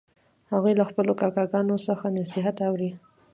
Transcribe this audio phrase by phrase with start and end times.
[0.51, 2.91] هغوی له خپلو کاکاګانو څخه نصیحت اوري